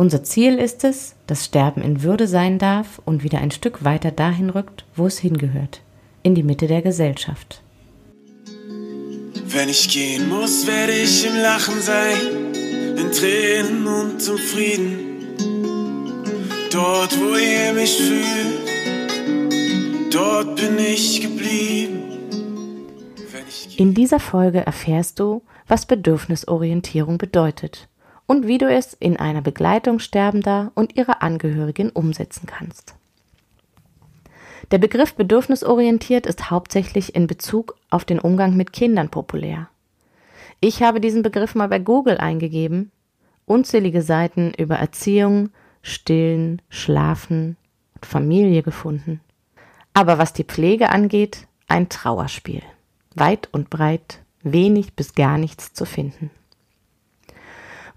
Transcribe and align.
Unser 0.00 0.22
Ziel 0.22 0.58
ist 0.58 0.84
es, 0.84 1.16
dass 1.26 1.46
Sterben 1.46 1.82
in 1.82 2.04
Würde 2.04 2.28
sein 2.28 2.60
darf 2.60 3.02
und 3.04 3.24
wieder 3.24 3.38
ein 3.38 3.50
Stück 3.50 3.82
weiter 3.82 4.12
dahin 4.12 4.48
rückt, 4.48 4.84
wo 4.94 5.06
es 5.06 5.18
hingehört, 5.18 5.82
in 6.22 6.36
die 6.36 6.44
Mitte 6.44 6.68
der 6.68 6.82
Gesellschaft. 6.82 7.62
Wenn 9.48 9.68
ich 9.68 9.88
gehen 9.88 10.28
muss, 10.28 10.68
werde 10.68 10.92
ich 10.92 11.26
im 11.26 11.34
Lachen 11.34 11.80
sein, 11.80 12.16
in 12.96 13.10
Tränen 13.10 13.88
und 13.88 14.22
zum 14.22 14.38
Frieden. 14.38 15.34
Dort, 16.70 17.18
wo 17.18 17.34
ihr 17.34 17.72
mich 17.72 17.96
fühlt, 17.96 18.68
dort 20.14 20.54
bin 20.54 20.78
ich 20.78 21.22
geblieben. 21.22 22.04
In 23.76 23.94
dieser 23.94 24.20
Folge 24.20 24.64
erfährst 24.64 25.18
du, 25.18 25.42
was 25.66 25.86
Bedürfnisorientierung 25.86 27.18
bedeutet 27.18 27.88
und 28.28 28.46
wie 28.46 28.58
du 28.58 28.70
es 28.70 28.92
in 28.92 29.16
einer 29.16 29.40
Begleitung 29.40 29.98
Sterbender 29.98 30.70
und 30.74 30.96
ihrer 30.96 31.22
Angehörigen 31.22 31.90
umsetzen 31.90 32.46
kannst. 32.46 32.94
Der 34.70 34.78
Begriff 34.78 35.14
bedürfnisorientiert 35.14 36.26
ist 36.26 36.50
hauptsächlich 36.50 37.14
in 37.14 37.26
Bezug 37.26 37.74
auf 37.88 38.04
den 38.04 38.20
Umgang 38.20 38.54
mit 38.54 38.72
Kindern 38.74 39.08
populär. 39.08 39.70
Ich 40.60 40.82
habe 40.82 41.00
diesen 41.00 41.22
Begriff 41.22 41.54
mal 41.54 41.68
bei 41.68 41.78
Google 41.78 42.18
eingegeben, 42.18 42.92
unzählige 43.46 44.02
Seiten 44.02 44.52
über 44.58 44.76
Erziehung, 44.76 45.48
Stillen, 45.80 46.60
Schlafen 46.68 47.56
und 47.94 48.04
Familie 48.04 48.62
gefunden. 48.62 49.20
Aber 49.94 50.18
was 50.18 50.34
die 50.34 50.44
Pflege 50.44 50.90
angeht, 50.90 51.46
ein 51.66 51.88
Trauerspiel. 51.88 52.62
Weit 53.14 53.48
und 53.52 53.70
breit, 53.70 54.20
wenig 54.42 54.92
bis 54.94 55.14
gar 55.14 55.38
nichts 55.38 55.72
zu 55.72 55.86
finden. 55.86 56.30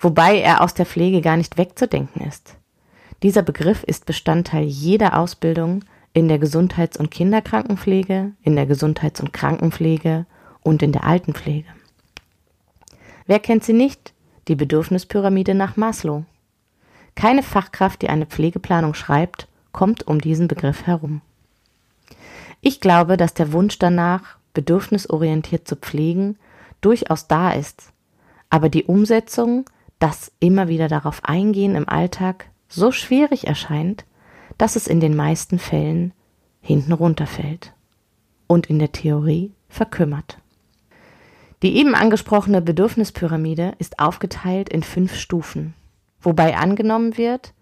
Wobei 0.01 0.39
er 0.41 0.61
aus 0.61 0.73
der 0.73 0.87
Pflege 0.87 1.21
gar 1.21 1.37
nicht 1.37 1.57
wegzudenken 1.57 2.27
ist. 2.27 2.55
Dieser 3.21 3.43
Begriff 3.43 3.83
ist 3.83 4.07
Bestandteil 4.07 4.63
jeder 4.63 5.17
Ausbildung, 5.17 5.85
in 6.13 6.27
der 6.27 6.39
Gesundheits- 6.39 6.97
und 6.97 7.11
Kinderkrankenpflege, 7.11 8.31
in 8.41 8.55
der 8.55 8.65
Gesundheits- 8.65 9.21
und 9.21 9.31
Krankenpflege 9.31 10.25
und 10.61 10.83
in 10.83 10.91
der 10.91 11.05
Altenpflege. 11.05 11.69
Wer 13.27 13.39
kennt 13.39 13.63
sie 13.63 13.73
nicht? 13.73 14.13
Die 14.47 14.55
Bedürfnispyramide 14.55 15.53
nach 15.53 15.77
Maslow. 15.77 16.25
Keine 17.15 17.43
Fachkraft, 17.43 18.01
die 18.01 18.09
eine 18.09 18.25
Pflegeplanung 18.25 18.93
schreibt, 18.93 19.47
kommt 19.71 20.07
um 20.07 20.19
diesen 20.19 20.47
Begriff 20.47 20.85
herum. 20.87 21.21
Ich 22.59 22.81
glaube, 22.81 23.17
dass 23.17 23.33
der 23.33 23.53
Wunsch 23.53 23.79
danach, 23.79 24.37
bedürfnisorientiert 24.53 25.67
zu 25.67 25.75
pflegen, 25.75 26.37
durchaus 26.81 27.27
da 27.27 27.51
ist, 27.51 27.91
aber 28.49 28.67
die 28.67 28.83
Umsetzung, 28.83 29.65
das 30.01 30.31
immer 30.39 30.67
wieder 30.67 30.87
darauf 30.87 31.23
eingehen 31.23 31.75
im 31.75 31.87
Alltag, 31.87 32.49
so 32.67 32.91
schwierig 32.91 33.47
erscheint, 33.47 34.05
dass 34.57 34.75
es 34.75 34.87
in 34.87 34.99
den 34.99 35.15
meisten 35.15 35.59
Fällen 35.59 36.13
hinten 36.59 36.91
runterfällt 36.91 37.73
und 38.47 38.67
in 38.67 38.79
der 38.79 38.91
Theorie 38.91 39.53
verkümmert. 39.69 40.39
Die 41.61 41.77
eben 41.77 41.93
angesprochene 41.93 42.61
Bedürfnispyramide 42.61 43.75
ist 43.77 43.99
aufgeteilt 43.99 44.69
in 44.69 44.81
fünf 44.81 45.15
Stufen, 45.15 45.75
wobei 46.19 46.57
angenommen 46.57 47.17
wird, 47.17 47.53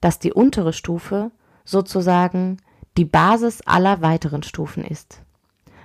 dass 0.00 0.20
die 0.20 0.32
untere 0.32 0.72
Stufe 0.72 1.32
sozusagen 1.64 2.58
die 2.96 3.04
Basis 3.04 3.60
aller 3.62 4.02
weiteren 4.02 4.44
Stufen 4.44 4.84
ist. 4.84 5.22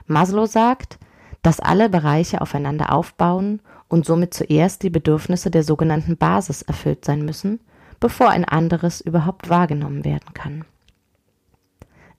Maslow 0.05 0.45
sagt, 0.45 0.99
dass 1.41 1.59
alle 1.59 1.89
Bereiche 1.89 2.41
aufeinander 2.41 2.91
aufbauen 2.91 3.61
und 3.89 4.05
somit 4.05 4.33
zuerst 4.33 4.83
die 4.83 4.89
Bedürfnisse 4.89 5.49
der 5.49 5.63
sogenannten 5.63 6.17
Basis 6.17 6.61
erfüllt 6.61 7.05
sein 7.05 7.23
müssen, 7.23 7.59
bevor 7.99 8.29
ein 8.29 8.45
anderes 8.45 9.01
überhaupt 9.01 9.49
wahrgenommen 9.49 10.05
werden 10.05 10.33
kann. 10.33 10.65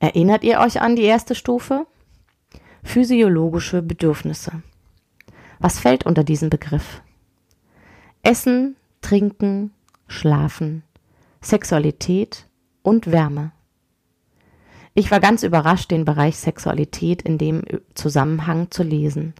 Erinnert 0.01 0.45
ihr 0.45 0.61
euch 0.61 0.81
an 0.81 0.97
die 0.97 1.03
erste 1.03 1.35
Stufe? 1.35 1.87
Physiologische 2.83 3.83
Bedürfnisse. 3.83 4.63
Was 5.59 5.79
fällt 5.79 6.07
unter 6.07 6.25
diesen 6.25 6.51
Begriff? 6.51 7.03
Essen, 8.23 8.77
Trinken, 9.01 9.73
Schlafen, 10.07 10.83
Sexualität 11.41 12.47
und 12.83 13.11
Wärme. 13.11 13.53
Ich 14.95 15.11
war 15.11 15.21
ganz 15.21 15.43
überrascht, 15.43 15.91
den 15.91 16.05
Bereich 16.05 16.37
Sexualität 16.37 17.23
in 17.23 17.39
dem 17.39 17.63
Zusammenhang 17.95 18.71
zu 18.71 18.83
lesen. 18.83 19.35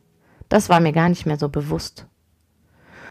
Das 0.49 0.69
war 0.69 0.81
mir 0.81 0.93
gar 0.93 1.09
nicht 1.09 1.27
mehr 1.27 1.39
so 1.39 1.49
bewusst. 1.49 2.07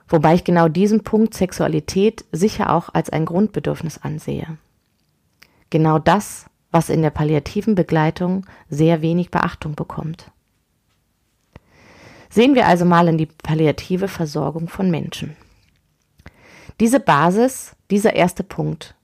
Wobei 0.10 0.36
ich 0.36 0.44
genau 0.44 0.70
diesen 0.70 1.04
Punkt 1.04 1.34
Sexualität 1.34 2.26
sicher 2.32 2.74
auch 2.74 2.90
als 2.94 3.10
ein 3.10 3.26
Grundbedürfnis 3.26 3.98
ansehe. 3.98 4.58
Genau 5.70 6.00
das, 6.00 6.46
was 6.72 6.90
in 6.90 7.02
der 7.02 7.10
palliativen 7.10 7.76
Begleitung 7.76 8.46
sehr 8.70 9.02
wenig 9.02 9.32
Beachtung 9.32 9.76
bekommt. 9.76 10.32
Sehen 12.30 12.56
wir 12.56 12.68
also 12.68 12.86
mal 12.86 13.08
in 13.08 13.18
die 13.18 13.26
palliative 13.26 14.08
Versorgung 14.08 14.68
von 14.68 14.92
Menschen. 14.92 15.36
Diese 16.80 17.00
Basis, 17.00 17.76
dieser 17.90 18.16
erste 18.16 18.44
Punkt, 18.44 18.96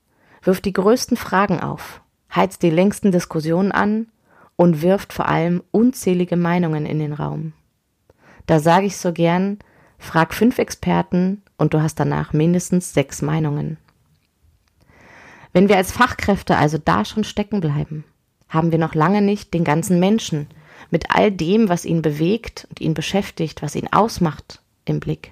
wirft 0.43 0.65
die 0.65 0.73
größten 0.73 1.17
Fragen 1.17 1.59
auf, 1.59 2.01
heizt 2.33 2.63
die 2.63 2.69
längsten 2.69 3.11
Diskussionen 3.11 3.71
an 3.71 4.07
und 4.55 4.81
wirft 4.81 5.13
vor 5.13 5.27
allem 5.27 5.63
unzählige 5.71 6.35
Meinungen 6.35 6.85
in 6.85 6.99
den 6.99 7.13
Raum. 7.13 7.53
Da 8.45 8.59
sage 8.59 8.85
ich 8.85 8.97
so 8.97 9.13
gern, 9.13 9.57
Frag 10.03 10.33
fünf 10.33 10.59
Experten 10.59 11.41
und 11.57 11.73
du 11.73 11.81
hast 11.81 11.95
danach 11.95 12.33
mindestens 12.33 12.93
sechs 12.93 13.21
Meinungen. 13.21 13.77
Wenn 15.53 15.69
wir 15.69 15.77
als 15.77 15.93
Fachkräfte 15.93 16.57
also 16.57 16.77
da 16.77 17.05
schon 17.05 17.23
stecken 17.23 17.61
bleiben, 17.61 18.03
haben 18.49 18.71
wir 18.71 18.79
noch 18.79 18.95
lange 18.95 19.21
nicht 19.21 19.53
den 19.53 19.63
ganzen 19.63 20.01
Menschen 20.01 20.47
mit 20.91 21.09
all 21.09 21.31
dem, 21.31 21.69
was 21.69 21.85
ihn 21.85 22.01
bewegt 22.01 22.67
und 22.69 22.81
ihn 22.81 22.93
beschäftigt, 22.93 23.61
was 23.61 23.75
ihn 23.75 23.87
ausmacht, 23.91 24.61
im 24.85 24.99
Blick. 24.99 25.31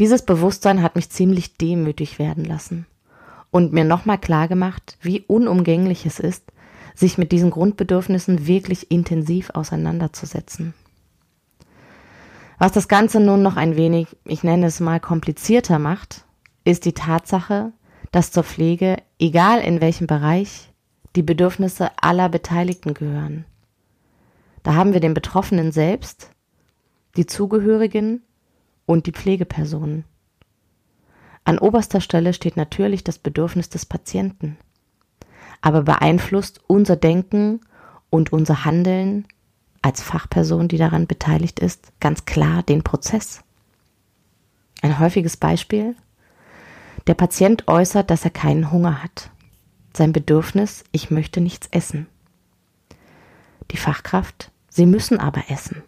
Dieses 0.00 0.24
Bewusstsein 0.24 0.82
hat 0.82 0.96
mich 0.96 1.10
ziemlich 1.10 1.58
demütig 1.58 2.18
werden 2.18 2.46
lassen 2.46 2.86
und 3.50 3.74
mir 3.74 3.84
nochmal 3.84 4.18
klar 4.18 4.48
gemacht, 4.48 4.96
wie 5.02 5.20
unumgänglich 5.20 6.06
es 6.06 6.18
ist, 6.18 6.44
sich 6.94 7.18
mit 7.18 7.32
diesen 7.32 7.50
Grundbedürfnissen 7.50 8.46
wirklich 8.46 8.90
intensiv 8.90 9.50
auseinanderzusetzen. 9.50 10.72
Was 12.62 12.70
das 12.70 12.86
Ganze 12.86 13.18
nun 13.18 13.42
noch 13.42 13.56
ein 13.56 13.74
wenig, 13.74 14.06
ich 14.24 14.44
nenne 14.44 14.66
es 14.66 14.78
mal, 14.78 15.00
komplizierter 15.00 15.80
macht, 15.80 16.24
ist 16.62 16.84
die 16.84 16.92
Tatsache, 16.92 17.72
dass 18.12 18.30
zur 18.30 18.44
Pflege, 18.44 18.98
egal 19.18 19.58
in 19.62 19.80
welchem 19.80 20.06
Bereich, 20.06 20.72
die 21.16 21.24
Bedürfnisse 21.24 21.90
aller 22.00 22.28
Beteiligten 22.28 22.94
gehören. 22.94 23.46
Da 24.62 24.76
haben 24.76 24.92
wir 24.92 25.00
den 25.00 25.12
Betroffenen 25.12 25.72
selbst, 25.72 26.30
die 27.16 27.26
Zugehörigen 27.26 28.22
und 28.86 29.06
die 29.06 29.12
Pflegepersonen. 29.12 30.04
An 31.42 31.58
oberster 31.58 32.00
Stelle 32.00 32.32
steht 32.32 32.56
natürlich 32.56 33.02
das 33.02 33.18
Bedürfnis 33.18 33.70
des 33.70 33.86
Patienten, 33.86 34.56
aber 35.62 35.82
beeinflusst 35.82 36.60
unser 36.68 36.94
Denken 36.94 37.58
und 38.08 38.32
unser 38.32 38.64
Handeln 38.64 39.26
als 39.82 40.02
Fachperson, 40.02 40.68
die 40.68 40.78
daran 40.78 41.06
beteiligt 41.06 41.58
ist, 41.58 41.92
ganz 42.00 42.24
klar 42.24 42.62
den 42.62 42.82
Prozess. 42.82 43.42
Ein 44.80 44.98
häufiges 44.98 45.36
Beispiel. 45.36 45.96
Der 47.06 47.14
Patient 47.14 47.68
äußert, 47.68 48.10
dass 48.10 48.24
er 48.24 48.30
keinen 48.30 48.70
Hunger 48.70 49.02
hat. 49.02 49.30
Sein 49.94 50.12
Bedürfnis, 50.12 50.84
ich 50.92 51.10
möchte 51.10 51.40
nichts 51.40 51.68
essen. 51.70 52.06
Die 53.70 53.76
Fachkraft, 53.76 54.50
Sie 54.68 54.86
müssen 54.86 55.20
aber 55.20 55.50
essen. 55.50 55.82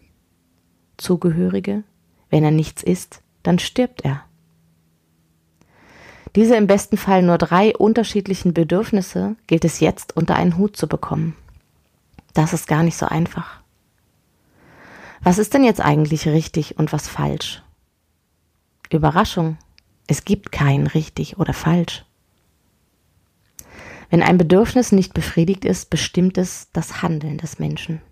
Zugehörige, 0.98 1.84
wenn 2.28 2.44
er 2.44 2.50
nichts 2.50 2.82
isst, 2.82 3.22
dann 3.42 3.58
stirbt 3.58 4.04
er. 4.04 4.22
Diese 6.36 6.56
im 6.56 6.66
besten 6.66 6.96
Fall 6.96 7.22
nur 7.22 7.38
drei 7.38 7.74
unterschiedlichen 7.74 8.52
Bedürfnisse 8.52 9.36
gilt 9.46 9.64
es 9.64 9.80
jetzt 9.80 10.16
unter 10.16 10.34
einen 10.34 10.58
Hut 10.58 10.76
zu 10.76 10.88
bekommen. 10.88 11.36
Das 12.34 12.52
ist 12.52 12.66
gar 12.66 12.82
nicht 12.82 12.96
so 12.96 13.06
einfach. 13.06 13.63
Was 15.24 15.38
ist 15.38 15.54
denn 15.54 15.64
jetzt 15.64 15.80
eigentlich 15.80 16.28
richtig 16.28 16.78
und 16.78 16.92
was 16.92 17.08
falsch? 17.08 17.62
Überraschung, 18.90 19.56
es 20.06 20.26
gibt 20.26 20.52
kein 20.52 20.86
richtig 20.86 21.38
oder 21.38 21.54
falsch. 21.54 22.04
Wenn 24.10 24.22
ein 24.22 24.36
Bedürfnis 24.36 24.92
nicht 24.92 25.14
befriedigt 25.14 25.64
ist, 25.64 25.88
bestimmt 25.88 26.36
es 26.36 26.68
das 26.74 27.00
Handeln 27.00 27.38
des 27.38 27.58
Menschen. 27.58 28.02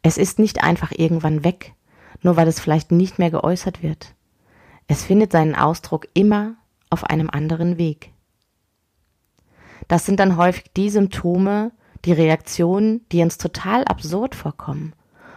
Es 0.00 0.16
ist 0.16 0.38
nicht 0.38 0.64
einfach 0.64 0.90
irgendwann 0.90 1.44
weg, 1.44 1.74
nur 2.22 2.36
weil 2.36 2.48
es 2.48 2.60
vielleicht 2.60 2.92
nicht 2.92 3.18
mehr 3.18 3.30
geäußert 3.30 3.82
wird. 3.82 4.14
Es 4.86 5.04
findet 5.04 5.32
seinen 5.32 5.54
Ausdruck 5.54 6.08
immer 6.14 6.54
auf 6.88 7.04
einem 7.04 7.28
anderen 7.28 7.76
Weg. 7.76 8.10
Das 9.86 10.06
sind 10.06 10.18
dann 10.18 10.38
häufig 10.38 10.64
die 10.74 10.88
Symptome, 10.88 11.72
die 12.06 12.12
Reaktionen, 12.12 13.06
die 13.12 13.22
uns 13.22 13.36
total 13.36 13.84
absurd 13.84 14.34
vorkommen, 14.34 14.94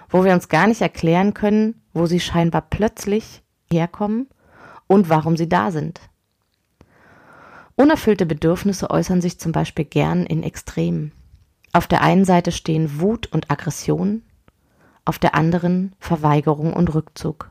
wo 0.09 0.23
wir 0.23 0.33
uns 0.33 0.49
gar 0.49 0.67
nicht 0.67 0.81
erklären 0.81 1.33
können, 1.33 1.81
wo 1.93 2.05
sie 2.05 2.19
scheinbar 2.19 2.61
plötzlich 2.61 3.43
herkommen 3.71 4.27
und 4.87 5.09
warum 5.09 5.37
sie 5.37 5.49
da 5.49 5.71
sind. 5.71 6.01
Unerfüllte 7.75 8.25
Bedürfnisse 8.25 8.89
äußern 8.89 9.21
sich 9.21 9.39
zum 9.39 9.51
Beispiel 9.51 9.85
gern 9.85 10.25
in 10.25 10.43
Extremen. 10.43 11.11
Auf 11.73 11.87
der 11.87 12.01
einen 12.01 12.23
Seite 12.23 12.51
stehen 12.53 13.01
Wut 13.01 13.27
und 13.27 13.51
Aggression, 13.51 14.23
auf 15.03 15.19
der 15.19 15.35
anderen 15.35 15.93
Verweigerung 15.99 16.73
und 16.73 16.93
Rückzug. 16.93 17.49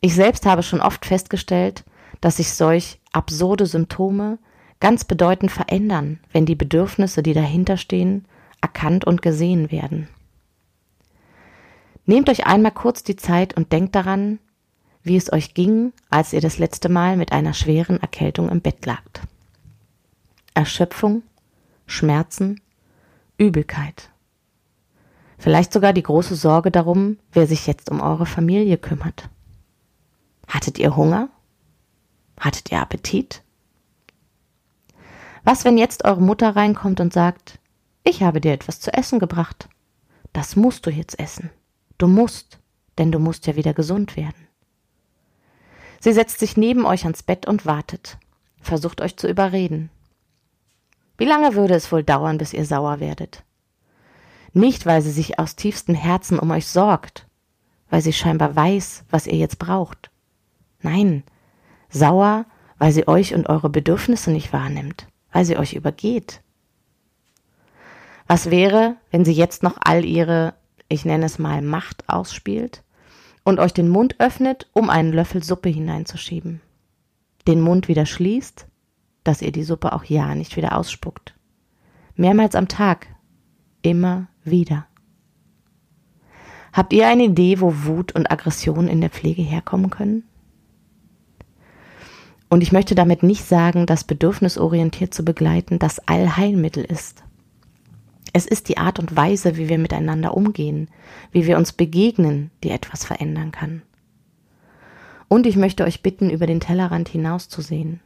Ich 0.00 0.16
selbst 0.16 0.46
habe 0.46 0.64
schon 0.64 0.80
oft 0.80 1.06
festgestellt, 1.06 1.84
dass 2.20 2.38
sich 2.38 2.52
solch 2.52 3.00
absurde 3.12 3.66
Symptome 3.66 4.38
ganz 4.80 5.04
bedeutend 5.04 5.52
verändern, 5.52 6.18
wenn 6.32 6.44
die 6.44 6.56
Bedürfnisse, 6.56 7.22
die 7.22 7.34
dahinter 7.34 7.76
stehen, 7.76 8.26
erkannt 8.60 9.04
und 9.04 9.22
gesehen 9.22 9.70
werden. 9.70 10.08
Nehmt 12.04 12.28
euch 12.28 12.46
einmal 12.46 12.72
kurz 12.72 13.02
die 13.02 13.16
Zeit 13.16 13.54
und 13.56 13.72
denkt 13.72 13.94
daran, 13.94 14.38
wie 15.02 15.16
es 15.16 15.32
euch 15.32 15.54
ging, 15.54 15.92
als 16.10 16.32
ihr 16.32 16.40
das 16.40 16.58
letzte 16.58 16.88
Mal 16.88 17.16
mit 17.16 17.32
einer 17.32 17.54
schweren 17.54 18.00
Erkältung 18.00 18.48
im 18.48 18.60
Bett 18.60 18.84
lagt. 18.86 19.22
Erschöpfung, 20.54 21.22
Schmerzen, 21.86 22.60
Übelkeit. 23.38 24.10
Vielleicht 25.38 25.72
sogar 25.72 25.92
die 25.92 26.02
große 26.02 26.36
Sorge 26.36 26.70
darum, 26.70 27.18
wer 27.32 27.46
sich 27.46 27.66
jetzt 27.66 27.90
um 27.90 28.00
eure 28.00 28.26
Familie 28.26 28.78
kümmert. 28.78 29.28
Hattet 30.46 30.78
ihr 30.78 30.94
Hunger? 30.94 31.28
Hattet 32.38 32.70
ihr 32.70 32.80
Appetit? 32.80 33.42
Was, 35.44 35.64
wenn 35.64 35.78
jetzt 35.78 36.04
eure 36.04 36.20
Mutter 36.20 36.54
reinkommt 36.54 37.00
und 37.00 37.12
sagt, 37.12 37.58
ich 38.04 38.22
habe 38.22 38.40
dir 38.40 38.52
etwas 38.52 38.80
zu 38.80 38.92
essen 38.92 39.18
gebracht. 39.18 39.68
Das 40.32 40.56
musst 40.56 40.86
du 40.86 40.90
jetzt 40.90 41.18
essen. 41.18 41.50
Du 42.02 42.08
musst, 42.08 42.58
denn 42.98 43.12
du 43.12 43.20
musst 43.20 43.46
ja 43.46 43.54
wieder 43.54 43.74
gesund 43.74 44.16
werden. 44.16 44.48
Sie 46.00 46.12
setzt 46.12 46.40
sich 46.40 46.56
neben 46.56 46.84
euch 46.84 47.04
ans 47.04 47.22
Bett 47.22 47.46
und 47.46 47.64
wartet, 47.64 48.18
versucht 48.60 49.00
euch 49.00 49.16
zu 49.16 49.28
überreden. 49.28 49.88
Wie 51.16 51.26
lange 51.26 51.54
würde 51.54 51.74
es 51.74 51.92
wohl 51.92 52.02
dauern, 52.02 52.38
bis 52.38 52.54
ihr 52.54 52.64
sauer 52.64 52.98
werdet? 52.98 53.44
Nicht, 54.52 54.84
weil 54.84 55.00
sie 55.00 55.12
sich 55.12 55.38
aus 55.38 55.54
tiefstem 55.54 55.94
Herzen 55.94 56.40
um 56.40 56.50
euch 56.50 56.66
sorgt, 56.66 57.28
weil 57.88 58.02
sie 58.02 58.12
scheinbar 58.12 58.56
weiß, 58.56 59.04
was 59.08 59.28
ihr 59.28 59.36
jetzt 59.36 59.60
braucht. 59.60 60.10
Nein, 60.80 61.22
sauer, 61.88 62.46
weil 62.78 62.90
sie 62.90 63.06
euch 63.06 63.32
und 63.32 63.48
eure 63.48 63.70
Bedürfnisse 63.70 64.32
nicht 64.32 64.52
wahrnimmt, 64.52 65.06
weil 65.30 65.44
sie 65.44 65.56
euch 65.56 65.74
übergeht. 65.74 66.42
Was 68.26 68.50
wäre, 68.50 68.96
wenn 69.12 69.24
sie 69.24 69.34
jetzt 69.34 69.62
noch 69.62 69.76
all 69.84 70.04
ihre, 70.04 70.54
ich 70.92 71.04
nenne 71.04 71.26
es 71.26 71.38
mal, 71.38 71.62
Macht 71.62 72.08
ausspielt 72.08 72.82
und 73.44 73.58
euch 73.58 73.72
den 73.72 73.88
Mund 73.88 74.16
öffnet, 74.18 74.68
um 74.72 74.90
einen 74.90 75.12
Löffel 75.12 75.42
Suppe 75.42 75.68
hineinzuschieben. 75.68 76.60
Den 77.46 77.60
Mund 77.60 77.88
wieder 77.88 78.06
schließt, 78.06 78.66
dass 79.24 79.42
ihr 79.42 79.52
die 79.52 79.64
Suppe 79.64 79.92
auch 79.92 80.04
ja 80.04 80.34
nicht 80.34 80.56
wieder 80.56 80.76
ausspuckt. 80.76 81.34
Mehrmals 82.14 82.54
am 82.54 82.68
Tag. 82.68 83.08
Immer 83.82 84.28
wieder. 84.44 84.86
Habt 86.72 86.92
ihr 86.92 87.08
eine 87.08 87.24
Idee, 87.24 87.60
wo 87.60 87.74
Wut 87.84 88.12
und 88.12 88.30
Aggression 88.30 88.88
in 88.88 89.00
der 89.00 89.10
Pflege 89.10 89.42
herkommen 89.42 89.90
können? 89.90 90.24
Und 92.48 92.62
ich 92.62 92.70
möchte 92.70 92.94
damit 92.94 93.22
nicht 93.22 93.44
sagen, 93.44 93.86
dass 93.86 94.04
bedürfnisorientiert 94.04 95.12
zu 95.12 95.24
begleiten 95.24 95.78
das 95.78 96.06
Allheilmittel 96.06 96.84
ist. 96.84 97.24
Es 98.32 98.46
ist 98.46 98.68
die 98.68 98.78
Art 98.78 98.98
und 98.98 99.14
Weise, 99.14 99.56
wie 99.56 99.68
wir 99.68 99.78
miteinander 99.78 100.36
umgehen, 100.36 100.88
wie 101.32 101.46
wir 101.46 101.58
uns 101.58 101.72
begegnen, 101.72 102.50
die 102.64 102.70
etwas 102.70 103.04
verändern 103.04 103.52
kann. 103.52 103.82
Und 105.28 105.46
ich 105.46 105.56
möchte 105.56 105.84
euch 105.84 106.02
bitten, 106.02 106.30
über 106.30 106.46
den 106.46 106.60
Tellerrand 106.60 107.08
hinauszusehen. 107.08 108.00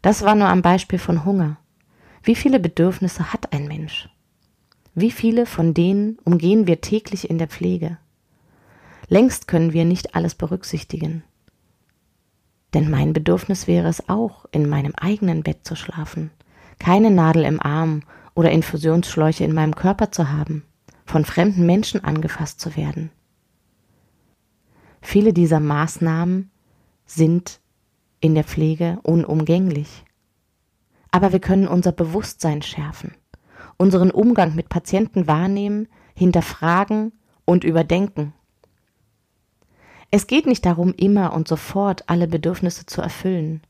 Das 0.00 0.22
war 0.22 0.34
nur 0.34 0.48
ein 0.48 0.62
Beispiel 0.62 0.98
von 0.98 1.24
Hunger. 1.24 1.58
Wie 2.22 2.34
viele 2.34 2.58
Bedürfnisse 2.58 3.32
hat 3.32 3.52
ein 3.52 3.66
Mensch? 3.66 4.08
Wie 4.94 5.10
viele 5.10 5.46
von 5.46 5.74
denen 5.74 6.18
umgehen 6.24 6.66
wir 6.66 6.80
täglich 6.80 7.28
in 7.28 7.38
der 7.38 7.48
Pflege? 7.48 7.98
Längst 9.08 9.48
können 9.48 9.72
wir 9.72 9.84
nicht 9.84 10.14
alles 10.14 10.34
berücksichtigen. 10.34 11.22
Denn 12.74 12.90
mein 12.90 13.12
Bedürfnis 13.12 13.66
wäre 13.66 13.88
es 13.88 14.08
auch, 14.08 14.46
in 14.52 14.68
meinem 14.68 14.94
eigenen 14.94 15.42
Bett 15.42 15.64
zu 15.64 15.76
schlafen, 15.76 16.30
keine 16.78 17.10
Nadel 17.10 17.44
im 17.44 17.60
Arm 17.60 18.02
oder 18.34 18.50
Infusionsschläuche 18.50 19.44
in 19.44 19.54
meinem 19.54 19.74
Körper 19.74 20.10
zu 20.10 20.30
haben, 20.30 20.64
von 21.04 21.24
fremden 21.24 21.66
Menschen 21.66 22.02
angefasst 22.02 22.60
zu 22.60 22.76
werden. 22.76 23.10
Viele 25.00 25.32
dieser 25.32 25.60
Maßnahmen 25.60 26.50
sind 27.04 27.60
in 28.20 28.34
der 28.34 28.44
Pflege 28.44 29.00
unumgänglich. 29.02 30.04
Aber 31.10 31.32
wir 31.32 31.40
können 31.40 31.68
unser 31.68 31.92
Bewusstsein 31.92 32.62
schärfen, 32.62 33.14
unseren 33.76 34.10
Umgang 34.10 34.54
mit 34.54 34.68
Patienten 34.68 35.26
wahrnehmen, 35.26 35.88
hinterfragen 36.14 37.12
und 37.44 37.64
überdenken. 37.64 38.32
Es 40.10 40.26
geht 40.26 40.46
nicht 40.46 40.64
darum, 40.64 40.94
immer 40.94 41.32
und 41.32 41.48
sofort 41.48 42.08
alle 42.08 42.28
Bedürfnisse 42.28 42.86
zu 42.86 43.02
erfüllen. 43.02 43.62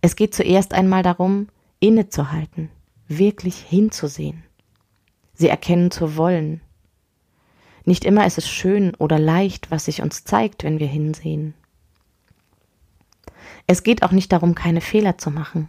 Es 0.00 0.16
geht 0.16 0.34
zuerst 0.34 0.74
einmal 0.74 1.02
darum, 1.02 1.48
innezuhalten, 1.78 2.70
wirklich 3.08 3.56
hinzusehen, 3.56 4.44
sie 5.34 5.48
erkennen 5.48 5.90
zu 5.90 6.16
wollen. 6.16 6.60
Nicht 7.84 8.04
immer 8.04 8.26
ist 8.26 8.38
es 8.38 8.48
schön 8.48 8.94
oder 8.96 9.18
leicht, 9.18 9.70
was 9.70 9.86
sich 9.86 10.02
uns 10.02 10.24
zeigt, 10.24 10.62
wenn 10.62 10.78
wir 10.78 10.86
hinsehen. 10.86 11.54
Es 13.66 13.82
geht 13.82 14.02
auch 14.02 14.12
nicht 14.12 14.32
darum, 14.32 14.54
keine 14.54 14.80
Fehler 14.80 15.18
zu 15.18 15.30
machen. 15.30 15.68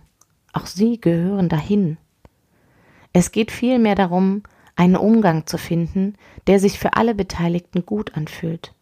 Auch 0.54 0.66
sie 0.66 1.00
gehören 1.00 1.50
dahin. 1.50 1.98
Es 3.14 3.32
geht 3.32 3.52
vielmehr 3.52 3.96
darum, 3.96 4.44
einen 4.76 4.96
Umgang 4.96 5.48
zu 5.48 5.58
finden, 5.58 6.16
der 6.48 6.60
sich 6.60 6.80
für 6.80 6.94
alle 6.94 7.16
Beteiligten 7.16 7.86
gut 7.86 8.16
anfühlt. 8.16 8.74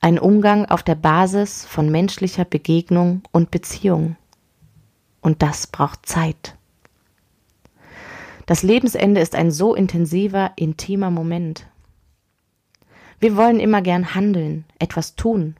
Ein 0.00 0.18
Umgang 0.18 0.64
auf 0.66 0.82
der 0.82 0.94
Basis 0.94 1.66
von 1.66 1.90
menschlicher 1.90 2.44
Begegnung 2.46 3.22
und 3.32 3.50
Beziehung. 3.50 4.16
Und 5.20 5.42
das 5.42 5.66
braucht 5.66 6.06
Zeit. 6.06 6.56
Das 8.50 8.64
Lebensende 8.64 9.20
ist 9.20 9.36
ein 9.36 9.52
so 9.52 9.76
intensiver, 9.76 10.50
intimer 10.56 11.12
Moment. 11.12 11.68
Wir 13.20 13.36
wollen 13.36 13.60
immer 13.60 13.80
gern 13.80 14.12
handeln, 14.12 14.64
etwas 14.80 15.14
tun. 15.14 15.54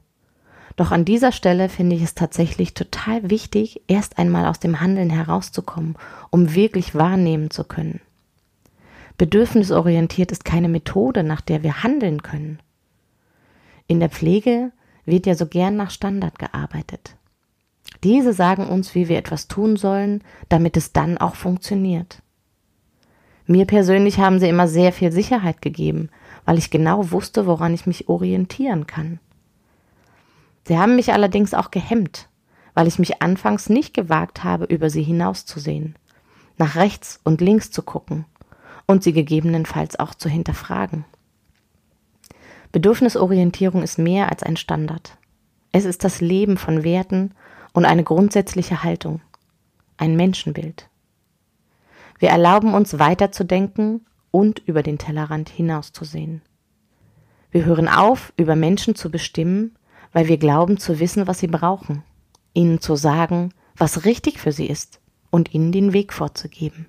Doch 0.75 0.91
an 0.91 1.05
dieser 1.05 1.31
Stelle 1.31 1.69
finde 1.69 1.95
ich 1.95 2.03
es 2.03 2.17
tatsächlich 2.17 2.75
total 2.75 3.31
wichtig, 3.31 3.83
erst 3.87 4.19
einmal 4.19 4.45
aus 4.45 4.59
dem 4.59 4.81
Handeln 4.81 5.09
herauszukommen, 5.09 5.95
um 6.31 6.57
wirklich 6.57 6.97
wahrnehmen 6.97 7.53
zu 7.53 7.63
können. 7.63 8.01
Bedürfnisorientiert 9.19 10.33
ist 10.33 10.45
keine 10.45 10.69
Methode, 10.69 11.23
nach 11.23 11.43
der 11.43 11.63
wir 11.63 11.85
handeln 11.85 12.25
können. 12.25 12.59
In 13.87 14.01
der 14.01 14.11
Pflege 14.11 14.73
wird 15.05 15.27
ja 15.27 15.37
so 15.37 15.47
gern 15.47 15.77
nach 15.77 15.93
Standard 15.93 16.41
gearbeitet. 16.41 17.15
Diese 18.03 18.33
sagen 18.33 18.67
uns, 18.67 18.97
wie 18.97 19.09
wir 19.09 19.17
etwas 19.17 19.47
tun 19.47 19.77
sollen, 19.77 20.25
damit 20.49 20.77
es 20.77 20.93
dann 20.93 21.19
auch 21.19 21.37
funktioniert. 21.37 22.21
Mir 23.51 23.67
persönlich 23.67 24.21
haben 24.21 24.39
sie 24.39 24.49
immer 24.49 24.69
sehr 24.69 24.93
viel 24.93 25.11
Sicherheit 25.11 25.61
gegeben, 25.61 26.09
weil 26.45 26.57
ich 26.57 26.71
genau 26.71 27.11
wusste, 27.11 27.47
woran 27.47 27.75
ich 27.75 27.85
mich 27.85 28.09
orientieren 28.09 28.87
kann. 28.87 29.19
Sie 30.69 30.79
haben 30.79 30.95
mich 30.95 31.13
allerdings 31.13 31.53
auch 31.53 31.73
gehemmt, 31.73 32.29
weil 32.75 32.87
ich 32.87 33.01
mich 33.01 33.23
anfangs 33.23 33.69
nicht 33.69 33.93
gewagt 33.93 34.45
habe, 34.45 34.67
über 34.67 34.89
sie 34.89 35.03
hinauszusehen, 35.03 35.97
nach 36.59 36.77
rechts 36.77 37.19
und 37.25 37.41
links 37.41 37.73
zu 37.73 37.83
gucken 37.83 38.25
und 38.87 39.03
sie 39.03 39.13
gegebenenfalls 39.13 39.99
auch 39.99 40.15
zu 40.15 40.29
hinterfragen. 40.29 41.05
Bedürfnisorientierung 42.71 43.83
ist 43.83 43.99
mehr 43.99 44.31
als 44.31 44.45
ein 44.45 44.57
Standard. 44.57 45.19
Es 45.73 45.87
ist 45.87 46.05
das 46.05 46.21
Leben 46.21 46.57
von 46.57 46.85
Werten 46.85 47.33
und 47.73 47.85
eine 47.85 48.05
grundsätzliche 48.05 48.85
Haltung, 48.85 49.21
ein 49.97 50.15
Menschenbild. 50.15 50.89
Wir 52.21 52.29
erlauben 52.29 52.75
uns 52.75 52.99
weiterzudenken 52.99 54.07
und 54.31 54.61
über 54.67 54.83
den 54.83 54.99
Tellerrand 54.99 55.49
hinauszusehen. 55.49 56.43
Wir 57.51 57.65
hören 57.65 57.89
auf, 57.89 58.33
über 58.37 58.55
Menschen 58.57 58.95
zu 58.95 59.11
bestimmen, 59.11 59.75
weil 60.13 60.29
wir 60.29 60.37
glauben 60.37 60.77
zu 60.77 61.01
wissen, 61.01 61.27
was 61.27 61.39
sie 61.39 61.47
brauchen, 61.47 62.03
ihnen 62.53 62.81
zu 62.81 62.95
sagen, 62.95 63.55
was 63.75 64.05
richtig 64.05 64.39
für 64.39 64.53
sie 64.53 64.67
ist 64.67 65.01
und 65.31 65.55
ihnen 65.55 65.73
den 65.73 65.95
Weg 65.95 66.13
vorzugeben. 66.13 66.87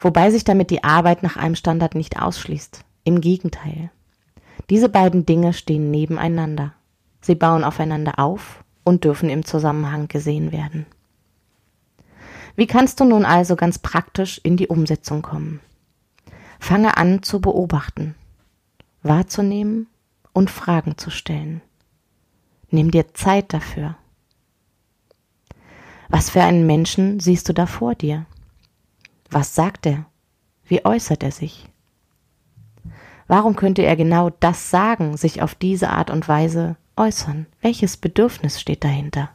Wobei 0.00 0.30
sich 0.30 0.44
damit 0.44 0.70
die 0.70 0.82
Arbeit 0.82 1.22
nach 1.22 1.36
einem 1.36 1.56
Standard 1.56 1.94
nicht 1.94 2.20
ausschließt. 2.20 2.84
Im 3.04 3.20
Gegenteil. 3.20 3.90
Diese 4.70 4.88
beiden 4.88 5.26
Dinge 5.26 5.52
stehen 5.52 5.90
nebeneinander. 5.90 6.72
Sie 7.20 7.34
bauen 7.34 7.64
aufeinander 7.64 8.18
auf 8.18 8.64
und 8.82 9.04
dürfen 9.04 9.28
im 9.28 9.44
Zusammenhang 9.44 10.08
gesehen 10.08 10.52
werden. 10.52 10.86
Wie 12.56 12.66
kannst 12.66 13.00
du 13.00 13.04
nun 13.04 13.24
also 13.24 13.54
ganz 13.54 13.78
praktisch 13.78 14.40
in 14.42 14.56
die 14.56 14.68
Umsetzung 14.68 15.22
kommen? 15.22 15.60
Fange 16.58 16.96
an 16.96 17.22
zu 17.22 17.40
beobachten, 17.40 18.14
wahrzunehmen 19.02 19.86
und 20.32 20.50
Fragen 20.50 20.96
zu 20.96 21.10
stellen. 21.10 21.60
Nimm 22.70 22.90
dir 22.90 23.12
Zeit 23.14 23.52
dafür. 23.52 23.96
Was 26.08 26.30
für 26.30 26.42
einen 26.42 26.66
Menschen 26.66 27.20
siehst 27.20 27.48
du 27.48 27.52
da 27.52 27.66
vor 27.66 27.94
dir? 27.94 28.26
Was 29.30 29.54
sagt 29.54 29.86
er? 29.86 30.06
Wie 30.64 30.84
äußert 30.84 31.22
er 31.22 31.32
sich? 31.32 31.68
Warum 33.28 33.56
könnte 33.56 33.82
er 33.82 33.96
genau 33.96 34.30
das 34.30 34.70
sagen, 34.70 35.16
sich 35.16 35.42
auf 35.42 35.54
diese 35.54 35.90
Art 35.90 36.10
und 36.10 36.28
Weise 36.28 36.76
äußern? 36.96 37.46
Welches 37.60 37.96
Bedürfnis 37.96 38.60
steht 38.60 38.84
dahinter? 38.84 39.30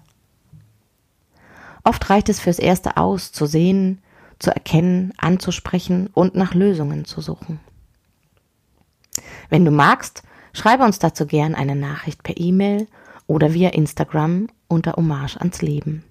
Oft 1.84 2.10
reicht 2.10 2.30
es 2.30 2.40
fürs 2.40 2.60
Erste 2.60 2.98
aus, 2.98 3.32
zu 3.32 3.46
sehen, 3.46 4.02
zu 4.40 4.52
erkennen, 4.52 5.14
anzusprechen 5.18 6.10
und 6.14 6.36
nach 6.36 6.54
Lösungen 6.54 7.06
zu 7.06 7.22
suchen. 7.22 7.60
Wenn 9.50 9.66
du 9.66 9.72
magst, 9.72 10.24
schreibe 10.54 10.84
uns 10.84 11.00
dazu 11.00 11.26
gern 11.26 11.56
eine 11.56 11.76
Nachricht 11.76 12.24
per 12.24 12.38
E-Mail 12.38 12.88
oder 13.28 13.54
via 13.54 13.70
Instagram 13.70 14.48
unter 14.68 14.94
Hommage 14.94 15.38
ans 15.38 15.62
Leben. 15.62 16.04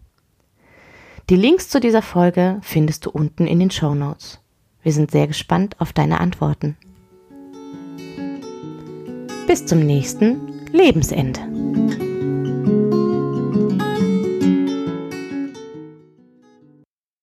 Die 1.28 1.36
Links 1.36 1.68
zu 1.68 1.80
dieser 1.80 2.02
Folge 2.02 2.58
findest 2.62 3.06
du 3.06 3.10
unten 3.10 3.46
in 3.46 3.60
den 3.60 3.70
Show 3.70 3.94
Notes. 3.94 4.40
Wir 4.82 4.92
sind 4.92 5.10
sehr 5.10 5.26
gespannt 5.26 5.76
auf 5.78 5.92
deine 5.92 6.20
Antworten. 6.20 6.76
Bis 9.46 9.66
zum 9.66 9.80
nächsten 9.80 10.66
Lebensende. 10.72 12.09